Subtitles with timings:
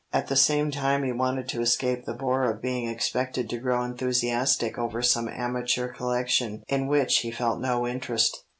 [0.11, 3.83] At the same time he wanted to escape the bore of being expected to grow
[3.83, 8.45] enthusiastic over some amateur collection in which he felt no interest.